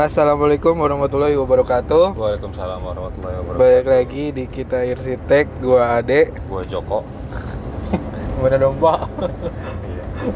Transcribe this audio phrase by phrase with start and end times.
[0.00, 2.16] Assalamualaikum warahmatullahi wabarakatuh.
[2.16, 3.60] Waalaikumsalam warahmatullahi wabarakatuh.
[3.60, 6.32] Balik lagi di kita Irsitek, gua Ade.
[6.48, 7.04] Gue Joko.
[8.40, 9.12] Mana dong Pak?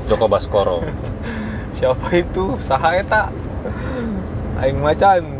[0.05, 0.85] Joko Baskoro.
[1.81, 2.61] Siapa itu?
[2.61, 3.33] Saha eta?
[4.61, 5.33] Aing macan.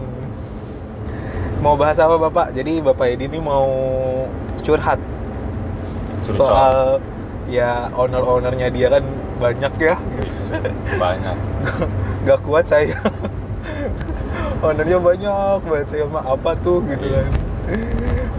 [1.61, 2.57] Mau bahas apa Bapak?
[2.57, 3.69] Jadi Bapak Edi ini mau
[4.65, 5.05] curhat
[6.25, 6.49] Curcol.
[6.49, 6.77] soal
[7.45, 9.05] ya owner-ownernya dia kan
[9.37, 10.01] banyak ya.
[10.97, 11.37] Banyak.
[12.25, 12.97] Gak kuat saya.
[14.65, 17.29] Ownernya banyak banget saya mah apa tuh gitu kan.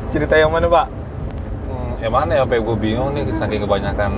[0.10, 0.88] Cerita yang mana Pak?
[1.70, 2.42] Hmm, yang mana ya?
[2.42, 4.12] Sampai gue bingung nih saking kebanyakan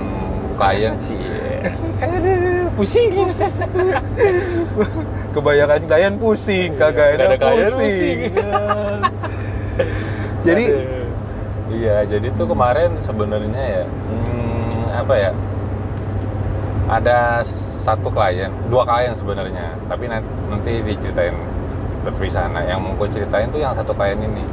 [0.56, 1.20] klien sih.
[2.78, 3.10] pusing
[5.34, 8.18] kebanyakan klien pusing kagak Nggak ada ada klien pusing, pusing.
[10.46, 10.64] jadi.
[11.68, 15.30] Iya, jadi tuh kemarin sebenarnya ya hmm, apa ya?
[16.88, 17.44] Ada
[17.84, 21.36] satu klien, dua klien sebenarnya, tapi nanti, nanti diceritain
[22.02, 22.46] terpisah.
[22.48, 24.44] Nah, yang mau gue ceritain tuh yang satu klien ini.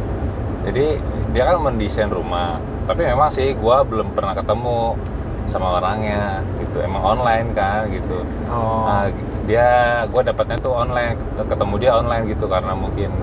[0.66, 0.86] Jadi
[1.32, 4.98] dia kan mendesain rumah, tapi memang sih gue belum pernah ketemu
[5.46, 6.82] sama orangnya gitu.
[6.82, 8.26] Emang online kan gitu.
[8.50, 9.06] oh Nah,
[9.46, 9.68] dia
[10.10, 13.14] gue dapatnya tuh online ketemu dia online gitu karena mungkin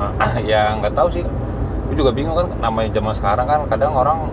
[0.00, 0.12] Hmm.
[0.50, 1.24] ya nggak tahu sih
[1.88, 4.28] gue juga bingung kan namanya zaman sekarang kan kadang orang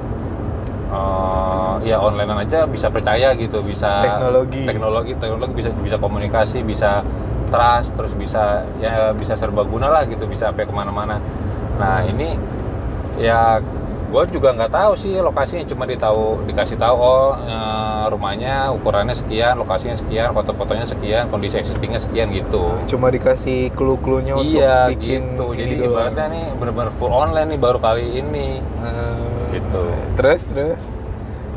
[0.87, 4.63] eh, ya online aja bisa percaya gitu bisa Teknologi.
[4.63, 7.03] teknologi teknologi bisa bisa komunikasi bisa
[7.47, 11.19] trust terus bisa ya bisa serbaguna lah gitu bisa sampai ke mana-mana.
[11.79, 12.35] Nah ini
[13.17, 13.59] ya
[14.07, 19.59] gue juga nggak tahu sih lokasinya cuma ditahu dikasih tahu oh eh, rumahnya ukurannya sekian
[19.59, 22.71] lokasinya sekian foto-fotonya sekian kondisi existingnya sekian gitu.
[22.87, 25.51] Cuma dikasih clue-cluenya untuk iya bikin gitu.
[25.51, 25.91] jadi doang.
[25.91, 28.63] ibaratnya nih bener-bener full online nih baru kali ini.
[28.63, 29.83] Eh, gitu.
[30.15, 30.81] terus terus?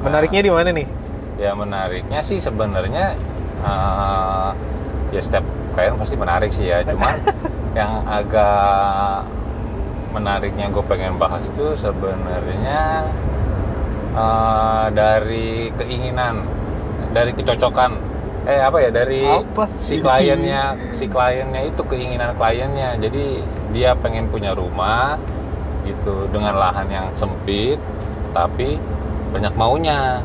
[0.03, 0.89] Menariknya di mana nih?
[1.39, 3.15] Ya menariknya sih sebenarnya
[3.63, 4.51] eh,
[5.15, 6.83] ya setiap klien pasti menarik sih ya.
[6.85, 7.15] Cuman
[7.79, 9.25] yang agak
[10.11, 13.07] menariknya gue pengen bahas tuh sebenarnya
[14.15, 16.43] eh, dari keinginan
[17.15, 18.11] dari kecocokan.
[18.49, 18.91] Eh apa ya?
[18.91, 22.99] Dari Apa si kliennya si kliennya itu keinginan kliennya.
[22.99, 25.21] Jadi dia pengen punya rumah
[25.87, 27.79] gitu dengan lahan yang sempit
[28.35, 28.79] tapi
[29.31, 30.23] banyak maunya.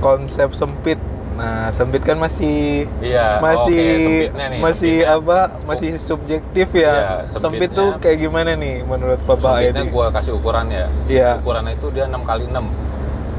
[0.00, 0.96] Konsep sempit
[1.38, 5.16] nah sempit kan masih iya masih oke, sempitnya nih masih sempitnya.
[5.16, 6.92] apa masih subjektif ya.
[6.92, 9.94] Iya, sempit sempitnya- tuh kayak gimana nih menurut Bapak sempitnya Edi?
[9.94, 10.86] gue kasih ukuran ya.
[11.08, 11.30] Iya.
[11.40, 12.66] ukurannya itu dia 6 kali 6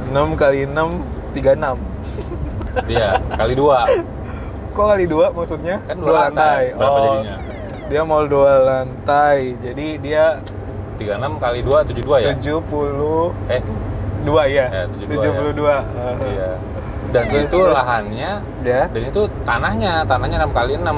[0.09, 0.89] 6 kali 6
[1.31, 1.77] 36
[2.87, 3.83] dia kali dua.
[4.71, 5.83] Kok kali dua maksudnya?
[5.83, 6.71] Kan dua, lantai.
[6.71, 7.35] berapa Oh, jadinya?
[7.91, 9.59] dia mau dua lantai.
[9.59, 10.39] Jadi dia
[10.95, 12.31] 36 kali 2 72 ya?
[12.31, 13.61] 72 eh.
[14.47, 14.65] ya.
[14.69, 15.83] Ya, 72 72
[16.23, 16.70] iya
[17.11, 17.73] dan Terus, itu terus.
[17.73, 18.81] lahannya ya.
[18.87, 20.89] dan itu tanahnya tanahnya 6 kali 6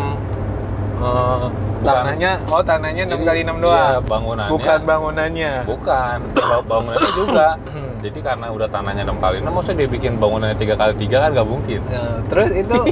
[0.95, 1.51] Oh,
[1.83, 3.75] tanahnya oh tanahnya 6 kali 6 doang?
[3.75, 4.49] iya, bangunannya.
[4.49, 5.51] Bukan bangunannya?
[5.67, 7.47] Bukan Ba- bangunannya juga.
[7.65, 7.91] Hmm.
[7.99, 11.29] jadi karena udah tanahnya 6 kali 6 maksudnya dia bikin bangunannya 3 kali 3 kan
[11.33, 11.79] nggak mungkin.
[11.85, 12.77] Nah, terus itu?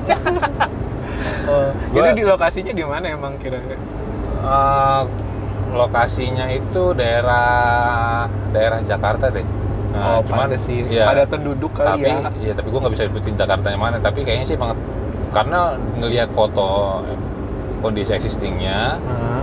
[1.43, 3.77] Oh, Gua- itu di lokasinya di mana emang kira-kira?
[4.41, 5.01] Eh,
[5.71, 9.45] lokasinya itu daerah daerah Jakarta deh.
[9.91, 12.31] Nah, oh pantes sih iya, ada penduduk kali tapi ya.
[12.39, 14.79] iya tapi gue nggak bisa sebutin Jakartanya mana tapi kayaknya sih banget
[15.35, 17.03] karena ngelihat foto
[17.83, 19.41] kondisi existingnya Heeh.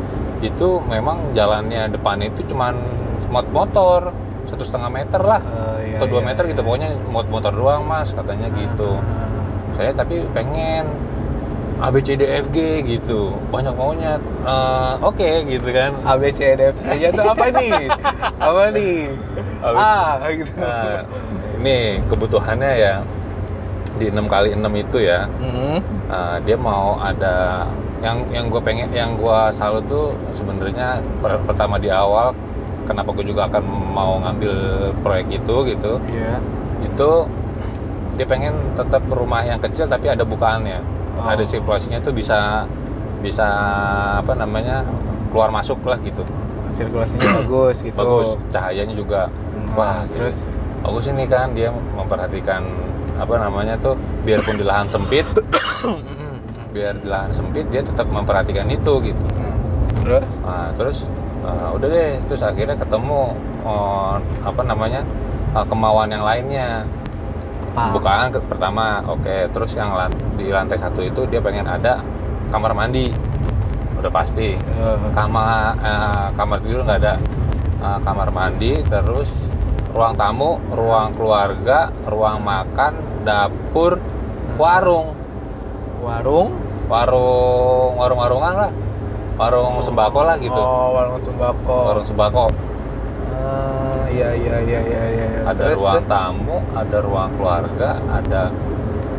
[0.49, 2.81] itu memang jalannya depan itu cuman
[3.29, 4.15] mot motor
[4.49, 5.45] satu setengah meter lah.
[5.45, 6.67] Oh, iya, atau dua iya, meter gitu iya.
[6.67, 8.97] pokoknya mot motor doang mas katanya gitu.
[9.77, 10.89] saya tapi pengen
[11.79, 13.31] A B C D F G gitu.
[13.55, 14.19] Banyak maunya.
[14.43, 15.95] Eh, oke gitu kan.
[16.03, 16.87] A B C D F G.
[16.99, 17.71] Nya tuh apa nih?
[18.39, 18.97] Apa nih?
[19.63, 19.77] A, B.
[19.79, 20.59] A gitu.
[20.59, 21.07] Nah,
[21.63, 22.95] ini kebutuhannya ya
[23.99, 25.27] di 6 kali 6 itu ya.
[25.39, 25.79] Mhm.
[26.11, 27.67] uh, dia mau ada
[27.99, 32.31] yang yang gue pengen yang gue salut tuh sebenarnya per- pertama di awal
[32.87, 33.63] kenapa gue juga akan
[33.95, 34.55] mau ngambil
[35.03, 35.93] proyek itu gitu.
[36.11, 36.39] Iya.
[36.79, 37.11] itu
[38.15, 40.79] dia pengen tetap rumah yang kecil tapi ada bukaannya
[41.19, 41.27] Oh.
[41.27, 42.65] ada sirkulasinya tuh bisa
[43.19, 43.47] bisa
[44.23, 44.87] apa namanya
[45.35, 46.23] keluar masuk lah gitu.
[46.71, 47.99] Sirkulasinya bagus gitu.
[47.99, 49.27] Bagus cahayanya juga.
[49.29, 50.37] Hmm, wah terus terus?
[50.79, 52.63] Bagus ini kan dia memperhatikan
[53.19, 55.27] apa namanya tuh biarpun di lahan sempit
[56.75, 59.25] biar di lahan sempit dia tetap memperhatikan itu gitu.
[60.07, 60.25] Terus?
[60.47, 61.03] Nah, terus
[61.43, 63.35] uh, udah deh terus akhirnya ketemu
[63.67, 65.03] uh, apa namanya
[65.59, 66.87] uh, kemauan yang lainnya
[67.79, 67.95] apa?
[67.95, 69.37] Bukaan pertama oke.
[69.55, 72.03] Terus yang lan- di lantai satu itu dia pengen ada
[72.51, 73.15] kamar mandi.
[73.99, 74.59] Udah pasti.
[74.59, 77.15] Eh, kamar eh, kamar tidur nggak ada.
[77.79, 79.31] Eh, kamar mandi terus
[79.95, 82.93] ruang tamu ruang keluarga ruang makan
[83.23, 83.99] dapur
[84.59, 85.15] warung
[86.03, 86.51] warung.
[86.89, 88.01] Warung?
[88.01, 88.71] Warung warungan lah.
[89.37, 90.57] Warung sembako lah gitu.
[90.57, 91.79] Oh, warung sembako.
[91.93, 92.45] warung sembako.
[93.29, 93.78] Ah,
[94.09, 95.27] iya iya iya iya iya.
[95.31, 95.41] iya.
[95.47, 96.11] ada Terus, ruang terus?
[96.11, 98.43] tamu ada ruang keluarga ada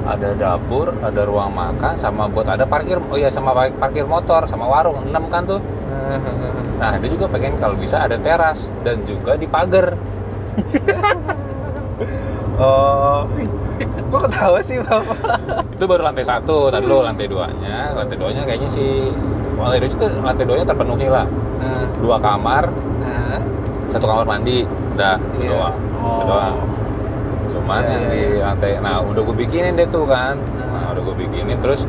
[0.09, 4.49] ada dapur ada ruang makan sama buat ada parkir oh iya sama par- parkir motor
[4.49, 5.61] sama warung enam kan tuh
[6.81, 9.93] nah dia juga pengen kalau bisa ada teras dan juga di pagar
[12.59, 13.29] oh.
[14.09, 15.69] Kok ketawa sih, Bapak?
[15.79, 19.15] itu baru lantai satu tadi lo lantai duanya lantai duanya kayaknya sih
[19.55, 21.23] lantai dua itu lantai duanya terpenuhi lah
[21.59, 22.98] Nah, dua kamar nah.
[23.89, 25.51] Satu kamar mandi udah itu Iya.
[25.51, 26.23] doang itu Oh.
[26.23, 26.55] doang
[27.49, 28.41] cuman Iya, yang iya, di iya.
[28.45, 30.67] lantai nah udah gue bikinin deh tuh kan Nah.
[30.69, 31.81] nah, udah gue bikinin terus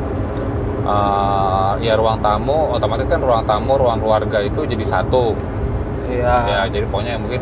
[0.83, 5.37] eh, ya ruang tamu otomatis kan ruang tamu ruang keluarga itu jadi satu
[6.03, 6.35] Iya.
[6.43, 7.39] ya jadi pokoknya mungkin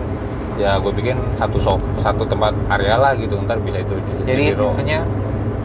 [0.55, 4.75] ya gue bikin satu soft satu tempat area lah gitu ntar bisa itu Jadi ruang-
[4.75, 4.99] semuanya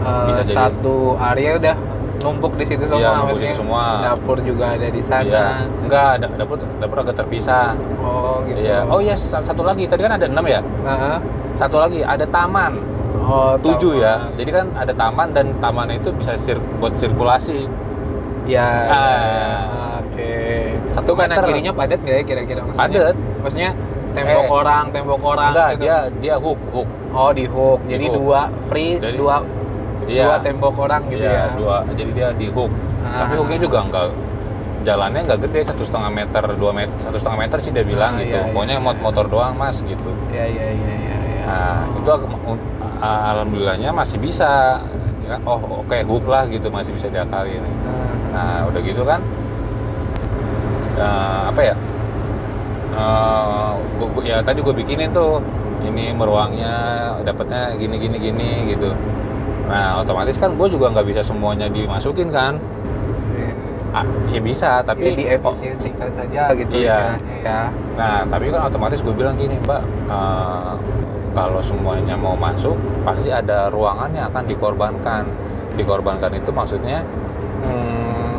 [0.00, 1.76] eh, Bisa jadi- satu area udah
[2.25, 2.99] numpuk di situ semua.
[2.99, 3.82] Iya, numpuk di situ semua.
[4.03, 5.23] Dapur juga ada di sana.
[5.23, 5.44] Iya,
[5.79, 7.76] enggak ada dapur dapur agak terpisah.
[8.00, 8.59] Oh, gitu.
[8.59, 8.79] Iya.
[8.88, 9.85] Oh iya, sa- satu lagi.
[9.85, 10.61] Tadi kan ada enam ya.
[10.81, 11.21] Nah,
[11.53, 12.81] Satu lagi ada taman.
[13.21, 14.03] oh, Tujuh taman.
[14.03, 14.15] ya.
[14.35, 17.69] Jadi kan ada taman dan taman itu bisa sir buat sirkulasi.
[18.44, 18.67] Iya.
[18.88, 20.00] Ah.
[20.00, 20.32] Oke.
[20.91, 21.44] Satu Itu kanan meter.
[21.47, 22.82] kirinya padat nggak ya kira-kira maksudnya?
[22.82, 23.17] Padat.
[23.41, 23.71] Maksudnya
[24.15, 24.50] tembok Eh.
[24.53, 25.50] orang, tembok orang.
[25.50, 25.82] Enggak, gitu.
[25.82, 26.88] dia dia hook hook.
[27.11, 27.79] Oh di hook.
[27.82, 28.17] Di Jadi hook.
[28.17, 29.35] dua free, Jadi- dua
[30.06, 30.24] Iya.
[30.26, 31.44] dua tembok orang gitu Iya, ya.
[31.56, 31.76] dua.
[31.90, 32.70] Jadi dia di hook.
[33.00, 33.24] Ah.
[33.24, 34.06] Tapi hooknya juga enggak
[34.84, 38.20] jalannya nggak gede satu setengah meter dua meter satu setengah meter sih dia bilang Ah,
[38.20, 38.84] gitu iya, iya, pokoknya iya.
[38.84, 41.16] mot motor doang mas gitu Iya iya iya iya.
[41.24, 41.44] iya.
[41.44, 42.60] Nah, itu aku-
[43.00, 44.80] alhamdulillahnya masih bisa.
[45.24, 45.40] Ya?
[45.42, 47.64] Oh, oke hook lah gitu masih bisa diakalin.
[47.80, 49.24] Nah, Nah, udah gitu kan
[50.94, 51.74] eh, apa ya?
[52.94, 55.40] Eh, gua, gua- ya tadi gue bikinin tuh
[55.82, 56.74] ini meruangnya
[57.20, 58.92] dapatnya gini gini gini gitu.
[59.64, 62.61] Nah, otomatis kan gue juga nggak bisa semuanya dimasukin kan?
[63.94, 67.14] Ah, ya bisa, tapi tapi diefisiensikan saja gitu Iya.
[67.46, 67.70] ya.
[67.94, 70.72] Nah, tapi kan otomatis gue bilang gini, Mbak, eh,
[71.31, 72.75] kalau semuanya mau masuk,
[73.06, 75.22] pasti ada ruangan yang akan dikorbankan.
[75.78, 77.06] Dikorbankan itu maksudnya
[77.62, 78.34] hmm,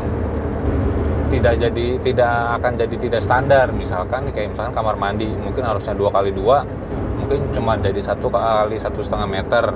[1.32, 3.72] tidak jadi tidak akan jadi tidak standar.
[3.72, 6.68] Misalkan kayak misalkan kamar mandi mungkin harusnya dua kali dua,
[7.16, 9.72] mungkin cuma jadi satu kali satu setengah meter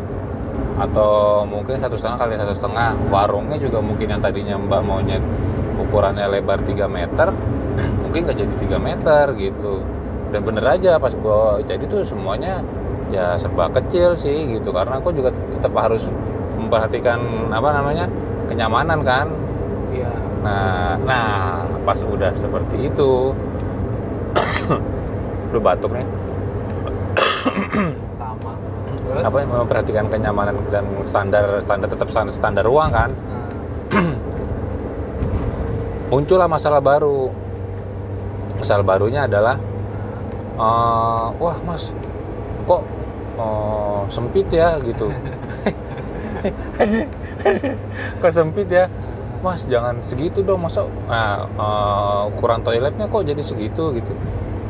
[0.79, 2.95] atau mungkin satu setengah kali satu setengah.
[3.11, 5.19] Warungnya juga mungkin yang tadinya Mbak maunya
[5.79, 7.27] ukurannya lebar 3 meter
[8.03, 9.79] mungkin nggak jadi 3 meter gitu
[10.29, 12.61] dan bener aja pas gue jadi tuh semuanya
[13.09, 16.05] ya serba kecil sih gitu karena aku juga tetap harus
[16.59, 17.17] memperhatikan
[17.49, 18.05] apa namanya
[18.45, 19.27] kenyamanan kan
[19.89, 20.13] Iya.
[20.45, 21.29] nah nah
[21.81, 23.33] pas udah seperti itu
[25.53, 26.05] lu batuk nih.
[29.09, 29.25] Terus?
[29.25, 33.09] apa memperhatikan kenyamanan dan standar standar tetap standar, standar ruang kan?
[33.09, 33.49] Nah,
[36.13, 37.33] muncullah masalah baru.
[38.61, 39.57] Masalah barunya adalah
[40.61, 41.89] eh, wah mas
[42.69, 42.85] kok
[43.41, 45.09] eh, sempit ya gitu.
[48.23, 48.87] Kok sempit ya?
[49.39, 54.13] Mas jangan segitu dong masa nah, eh, ukuran toiletnya kok jadi segitu gitu.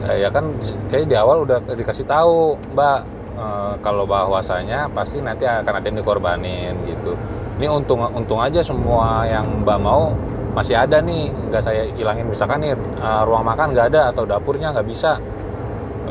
[0.07, 0.55] Ya kan
[0.87, 5.97] kayak di awal udah dikasih tahu mbak eh, kalau bahwasanya pasti nanti akan ada yang
[6.03, 7.15] dikorbanin gitu.
[7.59, 10.11] Ini untung untung aja semua yang mbak mau
[10.51, 11.31] masih ada nih.
[11.31, 15.17] Nggak saya hilangin misalkan nih eh, ruang makan nggak ada atau dapurnya nggak bisa.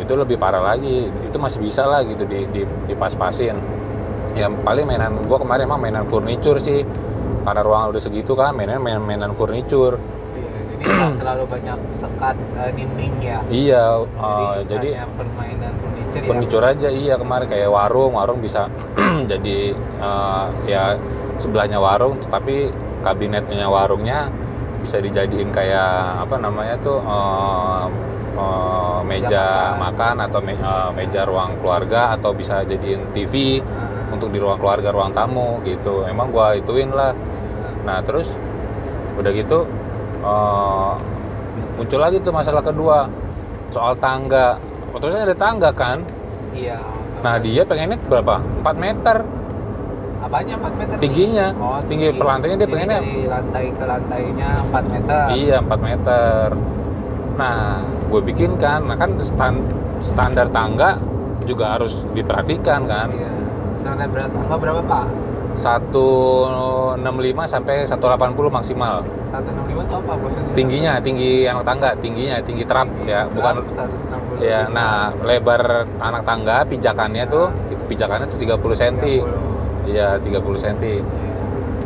[0.01, 1.11] Itu lebih parah lagi.
[1.27, 3.57] Itu masih bisa lah gitu di, di, dipas-pasin.
[4.33, 6.87] Yang paling mainan gua kemarin emang mainan furniture sih.
[7.45, 9.97] Karena ruangan udah segitu kan mainan mainan, mainan furniture.
[9.99, 13.39] Iya, jadi terlalu banyak sekat eh, dinding ya.
[13.51, 15.75] iya eh, jadi hanya permainan
[16.25, 18.67] furniture, furniture aja iya kemarin kayak warung warung bisa
[19.31, 20.99] jadi eh, ya
[21.39, 22.71] sebelahnya warung tapi
[23.03, 24.29] kabinetnya warungnya
[24.83, 27.85] bisa dijadiin kayak apa namanya tuh eh,
[28.39, 30.17] eh, meja makan.
[30.29, 34.89] atau me- eh, meja ruang keluarga atau bisa jadiin TV yang untuk di ruang keluarga
[34.89, 36.03] ruang tamu gitu.
[36.09, 37.13] Emang gua ituin lah.
[37.85, 38.33] Nah terus
[39.19, 39.67] udah gitu
[40.23, 40.93] eh,
[41.79, 43.07] muncul lagi tuh masalah kedua
[43.69, 44.57] soal tangga
[44.91, 46.03] otomatis ada tangga kan
[46.51, 46.79] iya.
[47.21, 49.19] nah dia pengennya berapa 4 meter
[50.19, 50.97] Apanya 4 meter?
[50.99, 51.55] Tingginya.
[51.55, 55.25] Oh, Tinggi per lantainya dia pengennya- dari lantai ke lantainya 4 meter.
[55.33, 56.45] iya 4 meter
[57.39, 57.79] nah
[58.11, 59.63] gue bikin kan nah kan stan-
[60.01, 60.99] standar tangga
[61.47, 63.31] juga harus diperhatikan kan Iya.
[63.79, 65.07] Standar berat tangga berapa, Pak?
[65.59, 66.99] 165
[67.45, 67.99] sampai 180
[68.49, 70.53] maksimal 165 itu apa maksudnya?
[70.55, 74.41] tingginya tinggi anak tangga tingginya tinggi trap ya bukan 160.
[74.41, 75.63] ya nah lebar
[75.99, 77.51] anak tangga pijakannya tuh
[77.87, 79.91] pijakannya tuh 30 cm 30.
[79.91, 80.77] iya 30 cm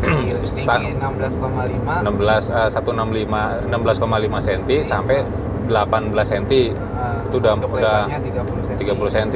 [0.02, 5.18] tinggi, Stan- tinggi 16,5 16 eh, 165 16,5 cm sampai
[5.70, 6.66] 18 cm eh,
[7.30, 9.28] Itu udah- udah lebarnya 30 cm 30 cm.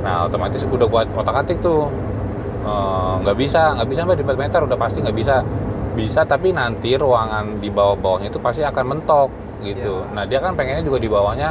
[0.00, 1.90] Nah, otomatis udah gua otak-atik tuh.
[2.60, 5.40] Eh, nggak bisa, nggak bisa mbak di 4 meter udah pasti nggak bisa.
[5.90, 9.30] Bisa tapi nanti ruangan di bawah-bawahnya itu pasti akan mentok
[9.64, 10.04] gitu.
[10.06, 10.12] Iya.
[10.14, 11.48] Nah dia kan pengennya juga di bawahnya,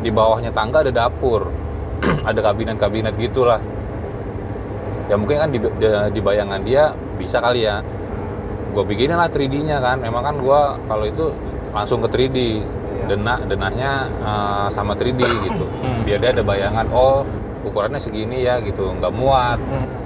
[0.00, 1.46] di bawahnya tangga ada dapur,
[2.28, 3.60] ada kabinet-kabinet gitulah.
[5.06, 7.84] Ya mungkin kan di, di- di bayangan dia bisa kali ya.
[8.70, 9.98] Gue bikinin lah 3D-nya kan.
[9.98, 11.34] Memang kan gua kalau itu
[11.74, 12.38] langsung ke 3D.
[12.38, 13.04] Iya.
[13.14, 15.64] Denah, denahnya eh, sama 3D gitu.
[15.80, 16.04] Hmm.
[16.06, 16.86] Biar dia ada bayangan.
[16.92, 17.24] Oh
[17.64, 18.90] ukurannya segini ya gitu.
[18.96, 19.58] Nggak muat.
[19.60, 20.00] Hmm.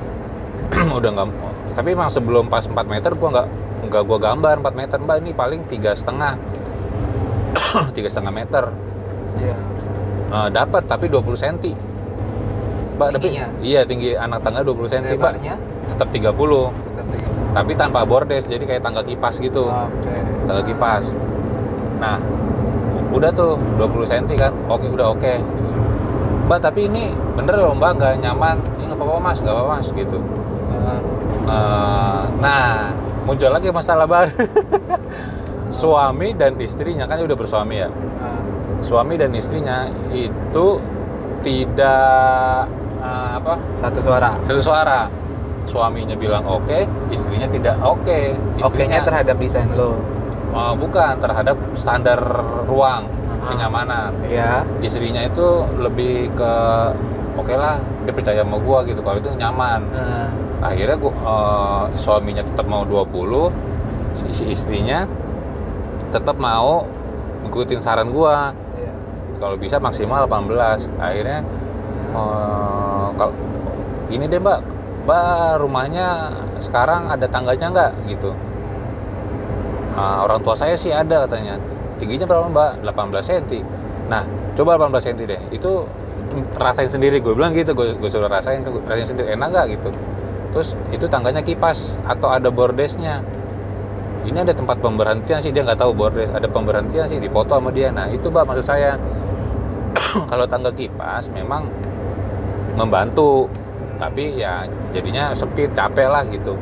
[0.98, 1.28] udah nggak
[1.74, 3.48] tapi emang sebelum pas 4 meter gua nggak
[3.90, 6.38] nggak gua gambar 4 meter mbak ini paling tiga setengah
[7.96, 8.64] tiga setengah meter
[9.34, 9.58] Iya.
[10.30, 11.74] Eh, dapat tapi 20 cm
[12.94, 13.34] mbak tapi
[13.66, 15.54] iya tinggi anak tangga 20 cm mbak Lebarnya
[15.90, 17.06] tetap 30 tetap
[17.50, 17.58] 30.
[17.58, 20.14] tapi tanpa bordes jadi kayak tangga kipas gitu Oke.
[20.46, 21.18] tangga kipas
[21.98, 22.22] nah
[23.10, 25.34] udah tuh 20 cm kan oke udah oke
[26.46, 29.88] mbak tapi ini bener loh mbak nggak nyaman ini nggak apa-apa mas nggak apa-apa mas
[29.90, 30.18] gitu
[31.44, 32.88] Eh, nah,
[33.22, 34.32] muncul lagi masalah baru.
[35.70, 37.88] Suami dan istrinya kan udah bersuami ya.
[37.92, 38.40] eh,
[38.80, 40.80] Suami dan istrinya itu
[41.44, 42.64] tidak
[42.96, 43.60] eh, apa?
[43.76, 44.30] satu suara.
[44.42, 45.00] Satu suara.
[45.64, 48.18] Suaminya bilang oke, istrinya tidak oke.
[48.56, 50.00] Oke-nya Istrinya terhadap desain lo.
[50.48, 52.20] eh, bukan terhadap standar
[52.64, 53.52] ruang Aha.
[53.52, 54.10] kenyamanan.
[54.24, 54.64] Ya.
[54.80, 55.44] Istrinya itu
[55.76, 56.52] lebih ke
[57.34, 59.00] oke lah, dia percaya sama gua gitu.
[59.02, 59.80] Kalau itu nyaman.
[59.94, 60.28] Eh,
[60.64, 63.50] akhirnya gua, eh, suaminya tetap mau 20
[64.14, 65.04] si, istrinya
[66.14, 66.86] tetap mau
[67.46, 68.54] ngikutin saran gua.
[68.78, 68.92] Iya.
[69.42, 71.42] kalau bisa maksimal 18 akhirnya
[72.14, 73.34] eh, kalau
[74.08, 74.60] gini deh mbak.
[75.04, 76.32] Mbak rumahnya
[76.64, 77.92] sekarang ada tangganya nggak?
[78.08, 78.32] Gitu.
[79.92, 81.60] "Ah, orang tua saya sih ada katanya.
[82.00, 82.70] Tingginya berapa mbak?
[82.82, 83.62] 18 cm
[84.04, 84.24] nah
[84.56, 85.40] coba 18 cm deh.
[85.52, 85.84] Itu
[86.58, 87.22] rasain sendiri.
[87.22, 89.88] Gue bilang gitu gue, gue suruh rasain rasain sendiri enak gak gitu.
[90.54, 93.22] Terus itu tangganya kipas atau ada bordesnya.
[94.24, 96.32] Ini ada tempat pemberhentian sih dia nggak tahu bordes.
[96.32, 97.92] Ada pemberhentian sih di foto sama dia.
[97.92, 98.96] Nah itu mbak maksud saya.
[100.30, 101.68] Kalau tangga kipas memang
[102.74, 103.46] membantu
[104.00, 106.56] tapi ya jadinya sempit capek lah gitu.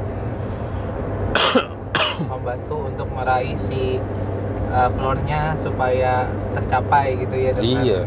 [2.32, 4.00] Membantu untuk meraih si
[4.72, 6.26] uh, floornya supaya
[6.56, 8.00] tercapai gitu ya dengan Iya.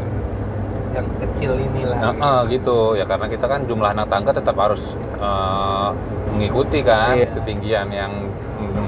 [0.96, 2.96] Yang kecil inilah Nah, eh, gitu.
[2.96, 5.90] Ya karena kita kan jumlah anak tangga tetap harus eh,
[6.32, 7.28] mengikuti kan Iya.
[7.32, 8.12] ketinggian yang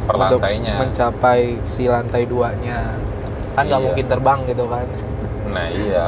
[0.04, 2.96] per Untuk lantainya mencapai si lantai duanya.
[3.54, 3.86] Kan nggak Iya.
[3.86, 4.88] mungkin terbang gitu kan.
[5.48, 6.04] Nah iya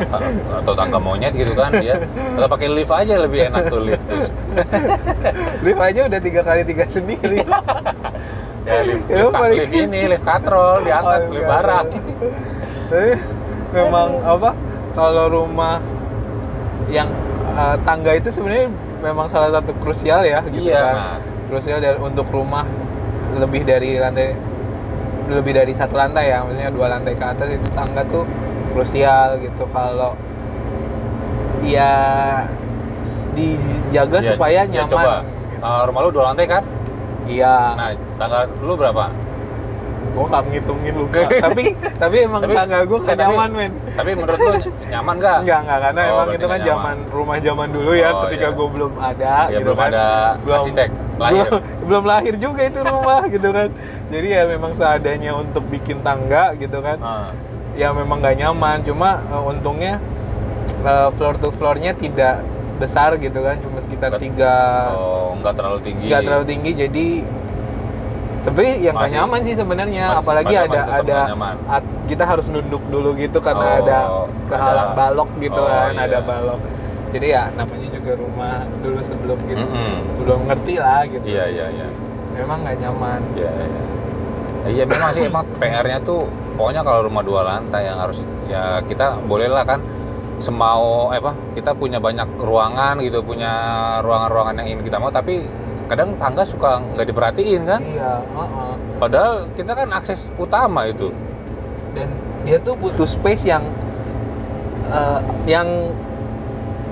[0.53, 1.95] atau tangga monyet gitu kan dia
[2.35, 4.27] atau pakai lift aja lebih enak tuh lift terus
[5.65, 7.39] lift aja udah tiga kali tiga sendiri.
[8.61, 11.49] Ya lift, Ya, lift, paling- lift ini lift katrol diangkat Oh, lift iya.
[11.49, 11.87] barang.
[12.89, 13.11] Tapi
[13.71, 14.49] memang apa
[14.93, 15.81] kalau rumah
[16.89, 17.09] yang
[17.53, 21.19] uh, tangga itu sebenarnya memang salah satu krusial ya gitu iya kan.
[21.47, 22.65] krusial dari untuk rumah
[23.37, 24.33] lebih dari lantai
[25.29, 28.25] lebih dari satu lantai ya maksudnya dua lantai ke atas itu tangga tuh
[28.73, 29.63] krusial gitu.
[29.69, 30.17] Kalau
[31.65, 31.93] ya
[33.37, 34.89] dijaga ya, supaya ya nyaman.
[34.89, 35.13] coba.
[35.59, 36.63] Eh, rumah lu dua lantai kan?
[37.29, 37.55] Iya.
[37.77, 39.11] Nah tangga lu berapa
[40.09, 41.29] gua nggak ngitungin lu Kak.
[41.45, 41.63] tapi
[41.95, 44.53] tapi emang Tapi- tangga gua nggak nyaman men tapi menurut lu
[44.87, 48.21] nyaman nggak Enggak, enggak, karena Oh, emang itu kan zaman rumah zaman dulu ya, Oh,
[48.25, 48.55] ketika iya.
[48.55, 49.89] gue belum ada Ya, gitu belum kan.
[49.89, 50.05] ada
[50.41, 51.43] arsitek lahir.
[51.43, 53.69] Belum, belum lahir juga itu rumah gitu kan.
[54.07, 56.97] Jadi ya memang seadanya untuk bikin tangga gitu kan.
[56.99, 57.29] Ah,
[57.71, 59.93] Ya memang nggak nyaman, cuma eh, untungnya
[60.81, 62.43] eh, floor to floornya tidak
[62.75, 64.55] besar gitu kan, cuma sekitar tiga
[64.93, 67.07] oh nggak terlalu tinggi nggak terlalu tinggi jadi
[68.39, 71.19] tapi yang Masih- nyaman sih sebenarnya apalagi ada ada
[71.67, 73.97] at- kita harus nunduk dulu gitu karena Oh, ada
[74.47, 76.03] kehalang ada- balok gitu oh, kan iya.
[76.05, 76.59] ada balok.
[77.09, 79.93] Jadi ya namanya juga rumah dulu sebelum gitu Mm-mm.
[80.13, 81.25] sebelum ngerti lah gitu.
[81.25, 81.87] Iya iya iya.
[82.35, 83.19] Memang nggak nyaman.
[83.33, 83.83] Iya iya.
[84.69, 89.17] Iya memang sih emang PR-nya tuh pokoknya kalau rumah dua lantai yang harus ya kita
[89.23, 89.79] bolehlah kan
[90.37, 93.51] semau eh, apa kita punya banyak ruangan gitu punya
[93.99, 95.43] ruangan-ruangan yang ingin kita mau tapi
[95.89, 97.81] kadang tangga suka nggak diperhatiin kan?
[97.81, 98.73] Iya uh-uh.
[98.97, 101.09] padahal kita kan akses utama itu.
[101.91, 102.07] Dan
[102.45, 103.65] dia tuh butuh space yang
[104.87, 105.67] eh, yang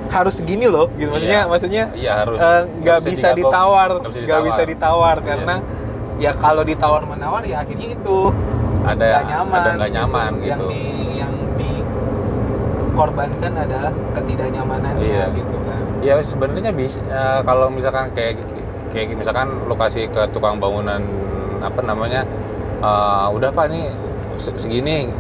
[0.08, 1.12] harus segini loh gitu.
[1.12, 1.46] Maksudnya Iya.
[1.46, 2.40] maksudnya iya harus.
[2.40, 5.16] eh, nggak bisa digabung, ditawar nggak bisa bisa ditawar.
[5.18, 5.28] Iya.
[5.28, 5.56] karena
[6.18, 8.18] ya kalau ditawar menawar ya akhirnya itu
[8.82, 10.66] ada nggak nyaman ada nggak nyaman yang gitu.
[10.72, 10.84] di
[11.20, 15.26] yang dikorbankan adalah ketidaknyamanannya Iya.
[15.36, 15.82] gitu kan.
[16.02, 18.42] Ya sebenarnya bisa eh, kalau misalkan kayak
[18.98, 20.98] kayak misalkan lokasi ke tukang bangunan
[21.62, 22.26] apa namanya
[22.82, 23.94] eh, udah pak ini
[24.42, 25.14] se- segini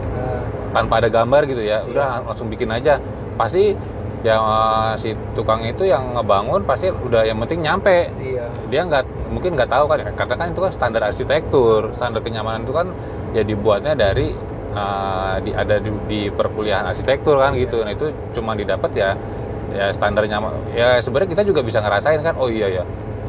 [0.73, 2.97] tanpa ada gambar gitu ya udah langsung bikin aja.
[3.37, 3.77] Pasti
[4.25, 8.09] yang eh, si tukang itu yang ngebangun pasti udah yang penting nyampe.
[8.17, 8.49] Iya.
[8.73, 12.65] Dia nggak mungkin nggak tahu kan ya karena kan itu kan standar arsitektur standar kenyamanan
[12.65, 12.89] itu kan
[13.35, 14.31] ya dibuatnya dari
[14.71, 17.85] uh, di ada di, di perkuliahan arsitektur kan gitu.
[17.85, 19.13] Nah itu cuma didapat ya
[19.67, 22.83] ya standar nyaman ya sebenarnya kita juga bisa ngerasain kan oh iya ya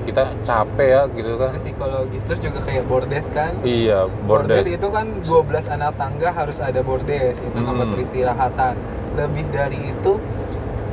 [0.08, 1.50] kita capek ya gitu kan.
[1.52, 2.22] Terus psikologis.
[2.24, 3.52] Terus juga kayak bordes kan?
[3.60, 4.58] Iya bordes.
[4.58, 7.36] Bordes itu kan 12 anak tangga harus ada bordes.
[7.36, 7.92] Itu tempat Hmm.
[7.92, 8.74] peristirahatan.
[9.14, 10.12] Lebih dari itu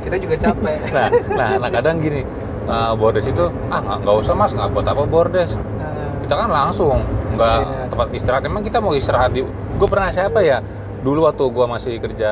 [0.00, 0.78] kita juga capek.
[0.94, 2.22] Nah nah, nah kadang gini
[2.64, 5.56] uh, bordes itu ah nggak usah mas nggak buat apa bordes.
[5.56, 7.00] Nah, kita kan langsung
[7.32, 7.84] nggak Iya.
[7.88, 8.42] tempat istirahat.
[8.44, 10.60] Emang kita mau istirahat di gue pernah siapa ya?
[10.96, 12.30] Dulu waktu gue masih kerja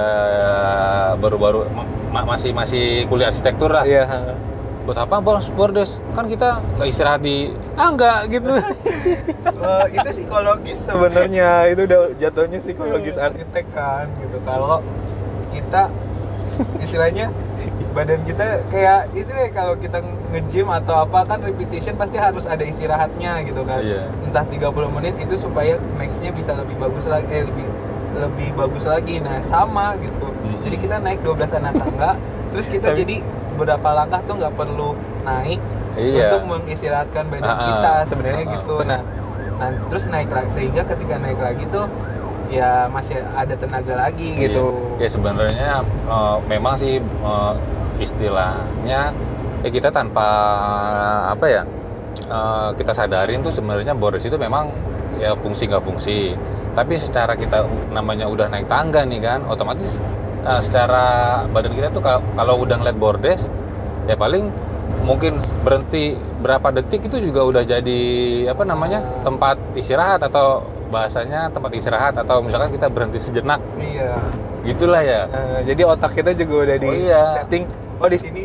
[1.17, 1.67] baru-baru
[2.11, 3.83] ma- masih masih kuliah arsitektur lah.
[3.83, 4.05] Iya
[4.85, 5.49] buat apa bos?
[5.51, 8.53] Bordes kan kita nggak istirahat di ah nggak gitu.
[9.65, 11.69] Eh, itu psikologis sebenarnya.
[11.73, 14.37] Itu udah jatuhnya psikologis arsitek kan gitu.
[14.45, 14.85] Kalau
[15.49, 15.89] kita
[16.81, 17.33] istilahnya
[17.97, 22.61] badan kita kayak itu deh kalau kita nge-gym atau apa kan repetition pasti harus ada
[22.61, 23.81] istirahatnya gitu kan.
[23.81, 24.05] Iya.
[24.29, 27.67] entah 30 menit itu supaya max-nya bisa lebih bagus lagi eh, lebih
[28.21, 29.21] lebih bagus lagi.
[29.25, 30.29] Nah sama gitu.
[30.29, 30.61] Mm-mm.
[30.69, 32.11] jadi kita naik 12 anak tangga
[32.53, 33.17] terus kita Tapi- jadi
[33.55, 34.93] beberapa langkah tuh nggak perlu
[35.23, 35.61] naik
[35.95, 36.35] Iya.
[36.35, 37.65] untuk mengistirahatkan badan Ah, ah.
[37.65, 38.55] kita sebenarnya Ah, ah.
[38.57, 39.01] gitu nah
[39.55, 41.87] nah terus naik lagi sehingga ketika naik lagi tuh
[42.51, 45.01] ya masih ada tenaga lagi gitu Iya.
[45.01, 47.53] ya sebenarnya eh, memang sih eh,
[47.99, 49.15] istilahnya
[49.63, 50.27] ya kita tanpa
[51.31, 51.63] apa ya
[52.25, 54.75] eh, kita sadarin tuh sebenarnya bordes itu memang
[55.15, 56.35] ya fungsi nggak fungsi
[56.75, 59.95] tapi secara kita namanya udah naik tangga nih kan otomatis
[60.45, 61.05] eh, secara
[61.49, 63.49] badan kita tuh kalau- udah ngeliat bordes
[64.05, 64.53] ya paling
[65.01, 68.01] mungkin berhenti berapa detik itu juga udah jadi
[68.47, 73.61] apa namanya tempat istirahat atau bahasanya tempat istirahat atau misalkan kita berhenti sejenak.
[73.77, 74.17] Iya.
[74.65, 75.21] Gitulah ya.
[75.27, 77.23] Nah, jadi otak kita juga udah di Oh, iya.
[77.37, 77.65] setting
[77.97, 78.45] oh di sini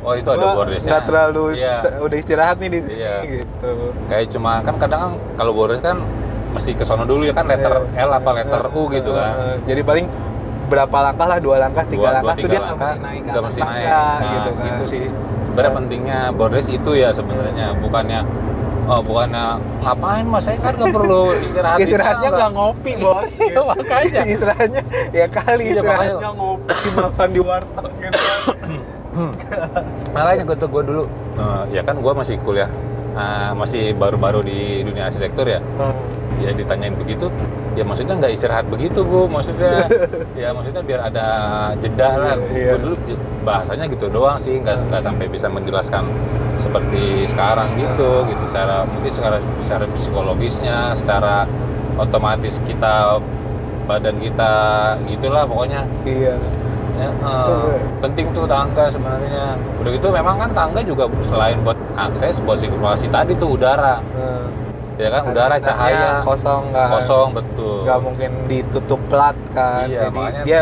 [0.00, 0.88] oh itu ada bordesnya.
[0.88, 1.76] nggak terlalu iya.
[2.00, 3.14] udah istirahat nih di sini Iya.
[3.40, 3.70] gitu.
[4.08, 5.02] Kayak cuma kan kadang
[5.36, 6.00] kalau bordes kan
[6.50, 8.08] mesti ke sono dulu ya kan letter Iya.
[8.08, 9.32] L apa letter U gitu kan.
[9.36, 10.06] Eh, jadi paling
[10.70, 13.22] berapa langkah lah dua langkah tiga Dua- langkah dua, tuh tiga dia nggak mesti naik
[13.42, 13.88] mesti tangga, naik.
[13.90, 14.66] nah, gitu kan.
[14.68, 15.04] itu sih.
[15.40, 18.20] Sebenarnya pentingnya bordes itu ya sebenarnya bukannya
[18.86, 19.44] oh bukannya
[19.80, 20.42] ngapain mas?
[20.42, 23.32] Saya kan nggak perlu istirahat istirahatnya nggak ngopi bos.
[23.34, 24.20] Iya, makanya.
[24.24, 26.30] istirahatnya ya kali Iya, istirahatnya makanya.
[26.32, 28.20] ngopi makan di warteg gitu
[30.14, 31.04] makanya gue tuh gue dulu
[31.34, 32.70] eh, ya kan gue masih kuliah
[33.12, 35.58] eh, masih baru-baru di dunia arsitektur ya
[36.40, 37.28] ya ditanyain begitu
[37.78, 39.30] ya maksudnya nggak istirahat begitu bu.
[39.30, 39.86] Maksudnya
[40.40, 41.26] ya maksudnya biar ada
[41.78, 42.36] jeda lah.
[42.50, 42.76] Iya.
[42.80, 42.94] dulu
[43.46, 46.04] bahasanya gitu doang sih nggak nggak sampai bisa menjelaskan
[46.60, 48.44] seperti sekarang gitu gitu.
[48.50, 51.46] Secara mungkin secara secara psikologisnya secara
[52.00, 53.20] otomatis kita
[53.88, 54.52] badan kita
[55.08, 55.82] gitulah pokoknya.
[56.06, 56.36] Iya.
[57.00, 59.56] Ya, eh, penting tuh tangga sebenarnya.
[59.80, 64.04] Udah gitu memang kan tangga juga selain buat akses buat sirkulasi tadi tuh udara.
[64.20, 64.59] Eh,
[65.00, 66.20] ya kan udara cahaya.
[66.20, 66.88] kosong kan?
[66.92, 67.76] Kosong betul.
[67.82, 69.88] Nggak mungkin ditutup plat kan?
[69.88, 70.60] Iya, jadi makanya- dia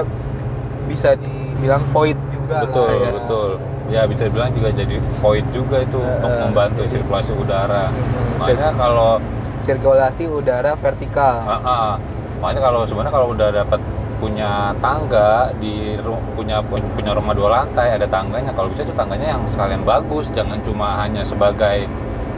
[0.86, 3.10] bisa dibilang void juga betul lah ya.
[3.12, 3.48] betul.
[3.88, 7.88] Ya bisa dibilang juga jadi void juga itu untuk Eh, membantu sirkulasi udara.
[7.88, 9.10] Hmm, makanya kalau
[9.58, 11.42] sirkulasi udara vertikal.
[11.42, 11.92] Ah, ah.
[12.38, 13.80] makanya kalau sebenarnya kalau udah dapat
[14.18, 15.94] punya tangga di
[16.34, 18.50] punya punya rumah dua lantai ada tangganya.
[18.50, 21.86] Kalau bisa itu tangganya yang sekalian bagus jangan cuma hanya sebagai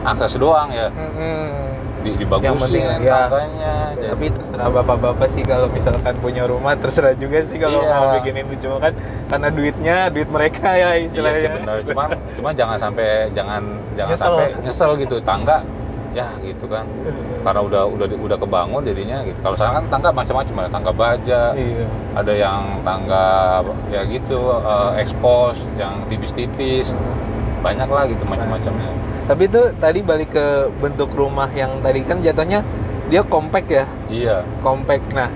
[0.01, 0.89] akses doang ya.
[0.89, 1.70] Mm-mm.
[2.01, 3.29] Di, dibagusin penting, ya.
[3.29, 7.93] tangganya tapi terserah bapak-bapak sih kalau misalkan punya rumah terserah juga sih kalau Iya.
[7.93, 8.65] mau bikinin itu.
[8.65, 8.93] Cuma kan
[9.29, 11.39] karena duitnya duit mereka ya Iya istilahnya.
[11.39, 13.61] sih benar, cuman cuman jangan sampai jangan
[13.93, 14.25] jangan Nyesel.
[14.27, 15.15] sampai nyesel gitu.
[15.21, 15.57] Tangga
[16.11, 16.83] ya gitu kan.
[17.41, 19.37] Karena udah udah udah kebangun jadinya gitu.
[19.39, 21.85] Kalau sekarang kan tangga macam-macam ada tangga baja iya.
[22.11, 23.27] ada yang tangga
[23.87, 26.91] ya gitu eh, expose yang tipis-tipis.
[27.61, 28.89] Banyak lah gitu macam-macamnya
[29.27, 30.45] tapi itu tadi balik ke
[30.81, 32.65] bentuk rumah yang tadi kan jatuhnya
[33.11, 33.85] dia compact ya?
[34.07, 34.37] Iya.
[34.63, 35.05] Compact.
[35.11, 35.29] Nah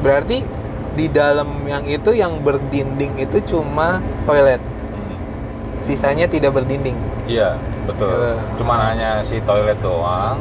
[0.00, 0.42] berarti
[0.98, 4.58] di dalam yang itu yang berdinding itu cuma toilet.
[4.60, 5.16] Hmm.
[5.78, 6.98] sisanya tidak berdinding.
[7.24, 8.10] Iya betul.
[8.10, 8.34] Iya.
[8.58, 10.36] cuman hanya si toilet doang.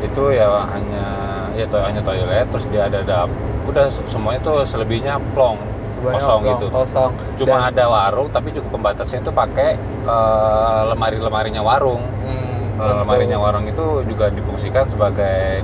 [0.00, 1.04] Itu ya hanya
[1.52, 3.28] ya to hanya toilet terus dia ada dap
[3.68, 5.60] udah se- semuanya tuh selebihnya plong
[6.00, 6.66] Sebenarnya kosong kosong, gitu.
[6.72, 7.10] kosong.
[7.36, 12.00] Cuma Dan- ada warung tapi cukup pembatasnya itu pakai eh, lemari-lemarinya warung.
[12.24, 12.96] Hmm, betul.
[13.04, 15.60] lemarinya warung itu juga difungsikan sebagai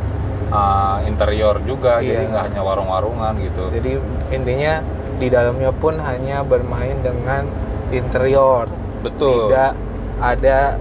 [0.46, 1.98] eh, interior juga.
[1.98, 2.30] Jadi Iya.
[2.30, 3.64] nggak hanya warung-warungan gitu.
[3.72, 3.90] Jadi
[4.30, 4.84] intinya
[5.16, 7.48] di dalamnya pun hanya bermain dengan
[7.90, 8.68] interior,
[9.00, 9.48] betul.
[9.48, 9.72] Tidak
[10.18, 10.76] ada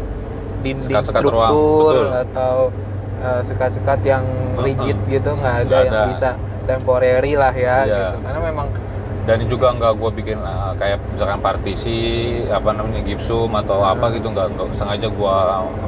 [0.59, 2.07] dinding Sekat-sekat ruang, struktur betul.
[2.19, 2.55] atau
[3.15, 4.25] eh, sekat-sekat yang
[4.59, 5.31] rigid gitu.
[5.33, 6.07] Nggak ada Nggak yang ada.
[6.11, 6.29] bisa
[6.65, 7.95] temporary lah ya Iya.
[7.95, 8.17] gitu.
[8.21, 8.67] Karena memang
[9.25, 11.97] dan juga nggak gue bikin uh, kayak misalkan partisi
[12.45, 15.35] apa namanya gipsum atau apa gitu nggak nggak sengaja gue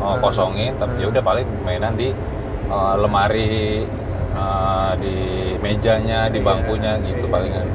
[0.07, 0.23] Hmm.
[0.23, 2.09] kosongin tapi ya udah paling mainan di
[2.71, 3.85] uh, lemari
[4.33, 5.15] uh, di
[5.61, 7.33] mejanya di Iya, bangkunya gitu iya.
[7.33, 7.67] palingan.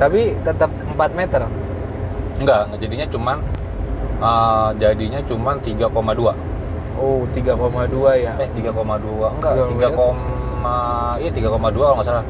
[0.00, 1.40] Tapi tetap 4 meter?
[2.42, 3.36] Enggak jadinya cuman
[4.18, 5.86] uh, jadinya cuman 3,2
[6.98, 8.32] oh 3,2 ya?
[8.40, 10.16] Eh 3,2 enggak 3,2.
[10.66, 11.46] 3, iya 3,2
[11.78, 12.24] kalau nggak salah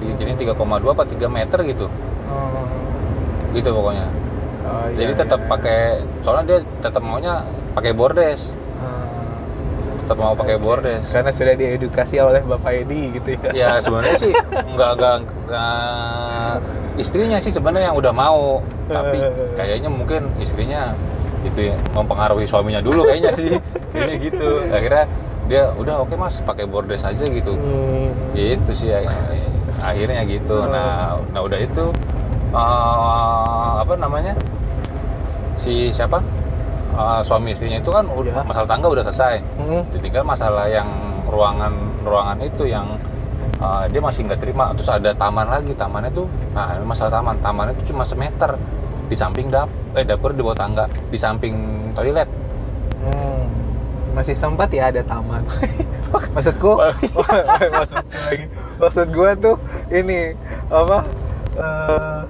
[0.00, 1.86] jadi 3,2 apa 3 meter gitu
[2.26, 2.62] Oh.
[3.50, 4.06] gitu pokoknya
[4.62, 5.48] Oh, iya, jadi tetap iya.
[5.48, 5.80] pakai
[6.20, 9.02] soalnya dia tetap maunya pakai bordes Ah.
[9.98, 10.62] tetap mau pakai Oke.
[10.62, 14.32] bordes karena sudah diedukasi oleh Bapak Edi gitu ya ya sebenarnya sih
[14.74, 16.54] nggak nggak nggak
[16.96, 19.18] istrinya sih sebenarnya yang udah mau tapi
[19.54, 20.94] kayaknya mungkin istrinya
[21.40, 23.56] itu ya, mempengaruhi suaminya dulu kayaknya sih
[23.90, 25.04] kayaknya gitu akhirnya
[25.48, 28.12] dia udah oke mas pakai bordes aja gitu Hmm.
[28.30, 29.02] gitu sih ya.
[29.80, 31.84] Akhirnya gitu nah nah udah itu
[32.52, 34.34] eh, apa namanya
[35.56, 36.20] si siapa
[36.90, 38.42] Eh, suami istrinya itu kan udah Iya.
[38.42, 39.86] masalah tangga udah selesai Hmm.
[39.94, 40.90] tinggal masalah yang
[41.24, 41.70] ruangan
[42.02, 42.98] ruangan itu yang
[43.62, 47.78] uh, dia masih nggak terima terus ada taman lagi tamannya tuh nah masalah taman tamannya
[47.78, 48.58] itu cuma semeter
[49.06, 51.54] di samping dap eh dapur di bawah tangga di samping
[51.94, 52.26] toilet
[53.00, 53.29] Hmm.
[54.12, 55.46] Masih sempat ya ada taman.
[56.34, 56.74] Maksudku,
[58.82, 59.54] maksud gua tuh
[59.94, 60.34] ini
[60.66, 61.06] apa?
[61.54, 62.20] eh,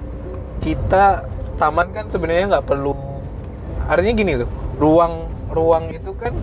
[0.61, 1.25] kita
[1.57, 2.93] taman kan sebenarnya nggak perlu.
[3.89, 6.37] Artinya gini loh, ruang ruang itu kan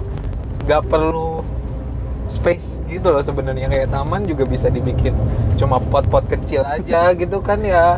[0.67, 1.47] nggak perlu
[2.29, 5.17] space gitu loh sebenarnya kayak taman juga bisa dibikin
[5.57, 7.97] cuma pot-pot kecil aja gitu kan ya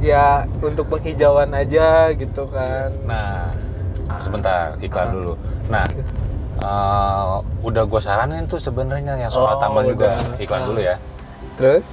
[0.00, 3.52] ya untuk penghijauan aja gitu kan nah
[4.24, 5.34] sebentar iklan dulu
[5.68, 5.84] nah
[6.60, 10.12] uh, udah gue saranin tuh sebenarnya yang soal Oh, taman juga.
[10.12, 10.38] udah.
[10.38, 10.66] iklan Ah.
[10.66, 10.96] dulu ya.
[11.56, 11.84] Terus?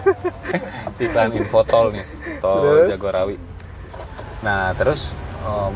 [1.04, 2.04] Iklan info tol nih
[2.38, 2.88] tol Terus?
[2.90, 3.36] Jagorawi.
[4.40, 5.72] Nah terus um,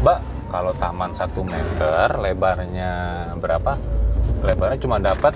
[0.00, 2.92] mbak kalau taman satu meter lebarnya
[3.36, 3.74] berapa?
[4.40, 5.34] Lebarnya cuma dapat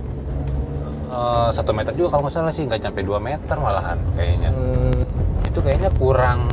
[1.08, 4.50] uh, satu meter juga kalau nggak salah sih nggak sampai 2 meter malahan kayaknya.
[4.50, 4.94] Hmm,
[5.42, 6.46] itu kayaknya kurang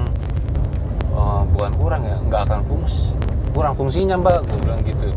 [1.11, 3.13] uh, bukan kurang ya nggak akan fungsi
[3.51, 5.07] kurang fungsinya mbak gue bilang gitu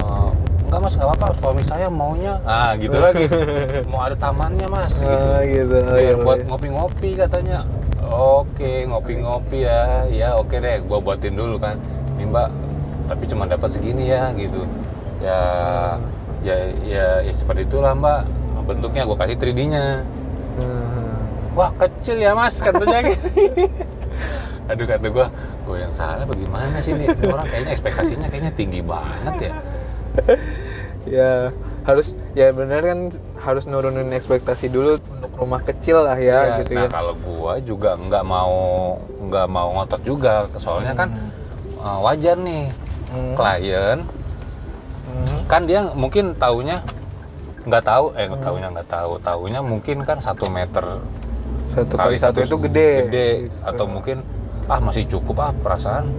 [0.00, 0.30] Uh,
[0.66, 3.30] enggak mas nggak apa-apa suami saya maunya ah gitu lagi
[3.92, 5.76] mau ada tamannya mas gitu ah, gitu.
[5.78, 6.46] Oh, Biar iya, buat iya.
[6.50, 7.58] ngopi-ngopi katanya.
[8.14, 10.04] Oke, ngopi-ngopi ya.
[10.12, 11.80] Ya oke deh, gua buatin dulu kan.
[12.20, 12.48] Nih Mbak,
[13.10, 14.62] tapi cuma dapat segini ya gitu.
[15.24, 15.40] Ya
[16.44, 18.20] ya ya, ya seperti itulah Mbak.
[18.64, 20.04] Bentuknya gua kasih 3D-nya.
[20.60, 21.16] Hmm.
[21.58, 23.14] Wah, kecil ya Mas katanya.
[24.72, 25.28] Aduh kata gua,
[25.68, 29.52] gua yang salah bagaimana sih nih Ini orang kayaknya ekspektasinya kayaknya tinggi banget ya.
[31.04, 31.52] Ya
[31.84, 36.88] harus ya benar kan harus nurunin ekspektasi dulu untuk rumah kecil lah ya, gitu nah
[36.88, 36.88] ya.
[36.88, 38.56] kalau gua juga nggak mau
[39.20, 41.08] nggak mau ngotot juga soalnya kan
[41.78, 42.72] uh, wajar nih
[43.04, 43.36] Hmm.
[43.36, 43.98] klien
[45.04, 45.38] Hmm.
[45.46, 46.80] kan dia mungkin taunya
[47.62, 50.98] nggak tahu eh nggak taunya nggak tahu taunya mungkin kan satu meter
[51.68, 52.90] Satu kali satu itu gede.
[53.06, 53.54] gede Gitu.
[53.62, 54.24] atau mungkin
[54.66, 56.10] ah masih cukup ah perasaan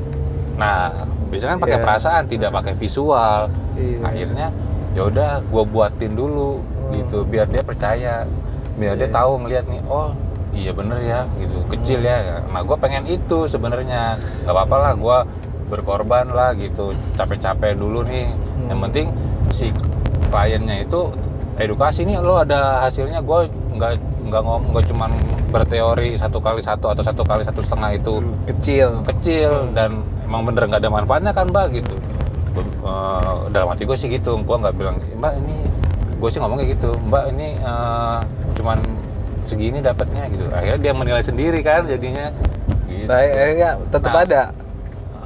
[0.55, 0.93] nah
[1.27, 1.83] biasanya kan pakai Iya.
[1.83, 3.41] perasaan tidak pakai visual
[3.73, 3.97] Iya.
[4.01, 4.47] akhirnya
[4.91, 6.61] ya udah gue buatin dulu
[6.91, 8.23] gitu biar dia percaya
[8.75, 9.11] biar dia Hmm.
[9.11, 9.17] Iya.
[9.17, 10.09] tahu ngelihat nih oh
[10.51, 15.17] iya bener ya gitu kecil ya nah gue pengen itu sebenarnya nggak apa-apa lah gue
[15.65, 18.31] berkorban lah gitu capek-capek dulu nih
[18.65, 18.85] yang Hmm.
[18.85, 19.07] penting
[19.49, 19.73] si
[20.27, 21.11] kliennya itu
[21.55, 23.39] edukasi nih lo ada hasilnya gue
[23.73, 23.91] nggak
[24.25, 25.11] nggak ngom nggak cuman
[25.49, 28.13] berteori satu kali satu atau satu kali satu setengah itu
[28.49, 29.05] kecil.
[29.05, 31.95] kecil dan emang bener nggak ada manfaatnya kan mbak gitu
[32.85, 35.55] eh, dalam hati gue sih gitu gue nggak bilang mbak ini
[36.15, 38.19] gue sih ngomongnya gitu mbak ini eh,
[38.55, 38.77] cuman
[39.45, 42.33] segini dapatnya gitu akhirnya dia menilai sendiri kan jadinya
[42.89, 43.05] gitu.
[43.05, 44.23] Nah, akhirnya tetap Nah.
[44.25, 44.43] ada.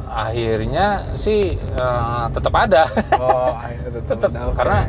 [0.10, 4.42] akhirnya sih eh, tetap ada Oh, akhirnya tetap, tetap ada.
[4.50, 4.56] Oke.
[4.58, 4.80] karena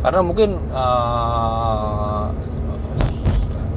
[0.00, 2.22] karena mungkin eh,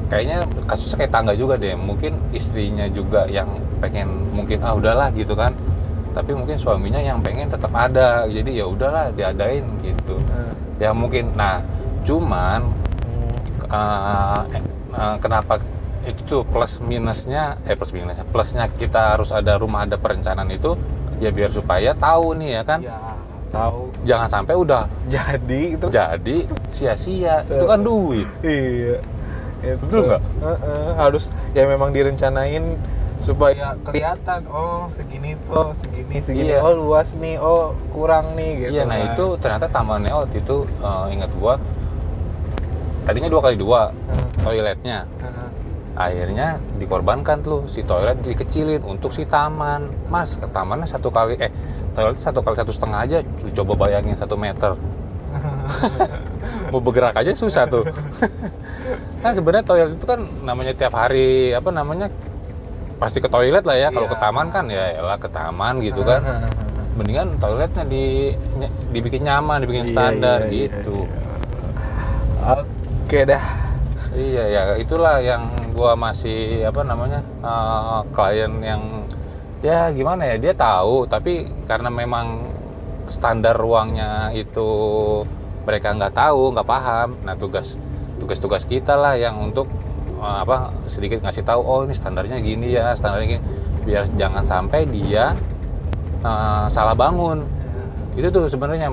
[0.08, 1.76] kayaknya kasusnya kayak tangga juga deh.
[1.76, 5.54] Mungkin istrinya juga yang pengen mungkin ah udahlah gitu kan.
[6.12, 8.26] Tapi mungkin suaminya yang pengen tetap ada.
[8.26, 10.18] Jadi ya udahlah diadain gitu.
[10.18, 10.54] Hmm.
[10.78, 11.62] ya mungkin nah
[12.06, 12.62] cuman
[13.08, 13.30] Hmm.
[13.66, 15.58] eh, eh, eh, kenapa
[16.06, 20.78] itu tuh plus minusnya eh plus minusnya plusnya kita harus ada rumah ada perencanaan itu
[21.18, 22.80] ya biar supaya tahu nih ya kan?
[22.80, 22.96] Ya,
[23.50, 23.90] tahu.
[24.06, 25.88] jangan sampai udah Jadi itu.
[25.90, 26.38] jadi
[26.70, 27.42] sia-sia.
[27.50, 28.30] Itu kan duit.
[28.40, 29.02] Iya.
[29.60, 29.78] Itu.
[29.84, 30.22] Betul nggak?
[30.22, 32.78] Heeh, harus ya memang direncanain
[33.18, 36.62] supaya kelihatan oh segini tuh segini segini Iya.
[36.62, 39.08] oh luas nih oh kurang nih gitu Iya, nah kan.
[39.10, 41.58] itu ternyata tamannya waktu itu eh, ingat gua
[43.04, 43.90] tadinya dua kali dua
[44.44, 45.10] toiletnya.
[45.18, 45.50] hmm.
[45.98, 49.90] Akhirnya dikorbankan tuh si toilet dikecilin untuk si taman.
[50.14, 51.50] Mas, ke tamannya satu kali eh
[51.98, 53.18] toilet satu kali satu setengah aja.
[53.58, 54.78] Coba bayangin satu meter.
[56.72, 57.82] Mau bergerak aja susah tuh.
[59.28, 62.08] nah sebenarnya toilet itu kan namanya tiap hari apa namanya
[62.96, 63.92] pasti ke toilet lah ya.
[63.92, 64.14] Kalau Iya.
[64.16, 66.24] ke taman kan ya elah ke taman gitu kan.
[66.98, 68.32] Mendingan toiletnya di
[68.90, 70.98] dibikin nyaman, dibikin Iya, standar iya, iya, gitu.
[71.04, 72.56] iya.
[72.56, 73.44] oke dah
[74.18, 78.82] Iya ya itulah yang gua masih apa namanya eh, klien yang
[79.60, 82.40] ya gimana ya dia tahu tapi karena memang
[83.12, 84.70] standar ruangnya itu
[85.68, 87.76] mereka nggak tahu nggak paham nah tugas
[88.18, 89.70] tugas-tugas kita lah yang untuk
[90.20, 93.44] eh, apa sedikit ngasih tahu oh ini standarnya gini ya standarnya gini.
[93.88, 95.34] Biar jangan sampai dia
[96.22, 97.46] eh, salah bangun.
[98.18, 98.90] Itu tuh sebenarnya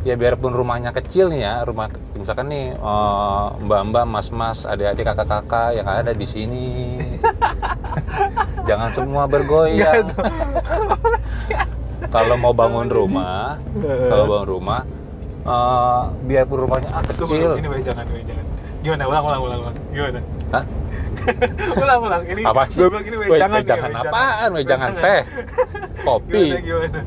[0.00, 5.86] ya biarpun rumahnya kecil nih ya rumah misalkan nih eh, mbak-mbak mas-mas adik-adik kakak-kakak yang
[5.88, 6.68] ada di sini.
[8.68, 10.08] Jangan semua bergoyang.
[12.10, 13.60] Kalau mau bangun rumah
[14.08, 14.80] kalau bangun rumah
[15.44, 17.60] eh, biarpun rumahnya ah kecil.
[17.60, 18.44] ini weh, jangan weh, jangan
[18.80, 19.02] gimana?
[19.08, 19.76] Ulang ulang ulang ulang.
[19.92, 20.20] Gimana?
[20.50, 20.64] Hah?
[21.84, 22.22] ulang ulang.
[22.24, 22.80] Ini apa sih?
[22.80, 24.48] gua bilang gini weh, Weh, jangan weh, jangan weh, apaan?
[24.56, 25.20] weh, jangan teh?
[26.06, 26.44] Kopi?
[26.58, 26.60] gimana?
[26.64, 26.98] Gimana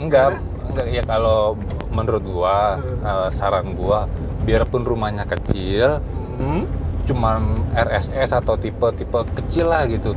[0.00, 0.28] Enggak,
[0.70, 0.86] enggak.
[0.90, 1.54] Ya kalau
[1.90, 4.06] menurut gua eh, saran gua
[4.44, 6.00] biarpun rumahnya kecil
[6.40, 6.64] hmm?
[7.04, 10.16] cuman RSS atau tipe-tipe kecil lah gitu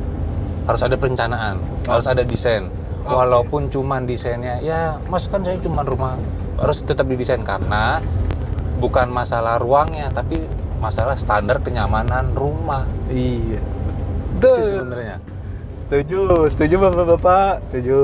[0.63, 2.71] harus ada perencanaan harus ada desain.
[3.03, 3.11] Oke.
[3.11, 6.15] walaupun cuman desainnya ya mas kan saya cuman rumah
[6.55, 7.99] harus tetap didesain karena
[8.79, 10.39] bukan masalah ruangnya tapi
[10.83, 12.83] masalah standar kenyamanan rumah.
[13.07, 13.63] Iya.
[14.33, 14.59] Itu Betul.
[14.75, 15.17] sebenarnya.
[15.83, 16.19] Setuju
[16.49, 17.99] setuju bapak-bapak setuju.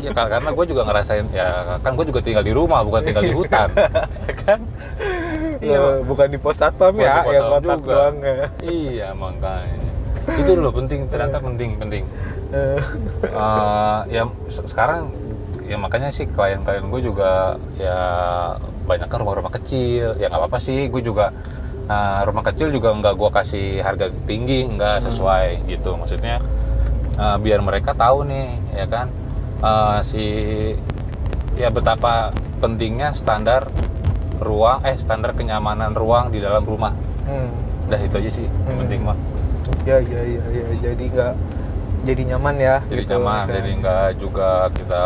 [0.00, 3.22] Ya kar- karena gue juga ngerasain ya kan gue juga tinggal di rumah bukan tinggal
[3.22, 3.68] di hutan.
[4.42, 4.60] Kan?
[5.58, 7.86] Iya bukan di pos satpam ya di pos yang kotak juga.
[7.88, 8.34] doang ya.
[8.60, 9.90] Iya makanya.
[10.34, 12.04] Itu loh penting ternyata penting penting.
[12.48, 12.80] Eh,
[13.22, 15.14] Eh, ya se- sekarang
[15.62, 17.98] ya makanya sih klien-klien gue juga ya
[18.82, 20.14] banyak kan rumah-rumah kecil.
[20.16, 21.30] Ya nggak apa-apa sih gue juga
[21.86, 26.42] eh, rumah kecil juga nggak gue kasih harga tinggi nggak sesuai gitu maksudnya
[27.14, 29.06] eh, biar mereka tahu nih ya kan
[29.60, 30.24] eh, si
[31.56, 33.68] ya betapa pentingnya standar
[34.38, 36.92] ruang eh standar kenyamanan ruang di dalam rumah
[37.24, 37.88] hmm.
[37.88, 38.80] udah itu aja sih yang Hmm.
[38.84, 39.16] penting mah
[39.82, 41.32] ya ya ya ya jadi nggak
[42.04, 43.54] jadi nyaman ya jadi gitu, nyaman misalnya.
[43.56, 45.02] jadi nggak juga kita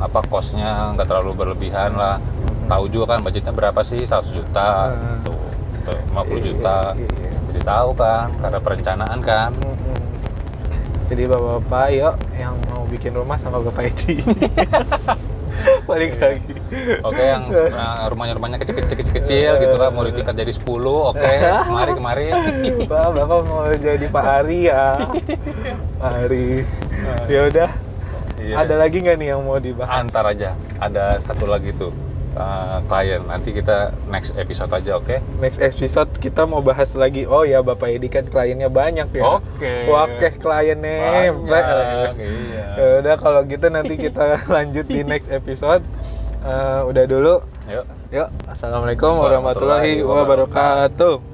[0.00, 2.16] apa kosnya nggak terlalu berlebihan lah
[2.66, 5.20] tahu juga kan budgetnya berapa sih 100 juta Hmm.
[5.20, 5.38] tuh tuh
[5.86, 7.30] 50 Iya, juta iya, iya.
[7.50, 9.50] jadi tahu kan karena perencanaan kan.
[11.10, 14.22] Jadi bapak-bapak yuk yang mau bikin rumah sama bapak Edi.
[15.90, 16.54] Balik lagi.
[17.02, 21.20] oke yang uh, rumahnya-rumahnya kecil-kecil kecil gitu kan mau ditingkat jadi 10 oke
[21.68, 22.26] kemari kemari
[22.86, 24.94] Pak, bapak mau jadi Pak Ari ya.
[26.00, 26.64] Pak Ari.
[27.28, 27.70] Ya udah.
[28.40, 28.54] Iya.
[28.64, 30.00] Ada lagi nggak nih yang mau dibahas?
[30.00, 31.92] antar aja ada satu lagi tuh
[32.36, 37.24] uh, klien nanti kita next episode aja oke Next episode kita mau bahas lagi.
[37.24, 39.22] Oh ya bapak Edi kan kliennya banyak ya.
[39.40, 39.88] Oke.
[39.88, 40.98] Oke kliennya.
[41.40, 42.64] Banyak, iya.
[42.76, 45.82] Ya udah kalau gitu nanti kita lanjut di next episode.
[46.40, 47.34] Eh, udah dulu.
[47.68, 51.29] yuk Yuk, assalamualaikum warahmatullahi Warahmatullahi wabarakatuh.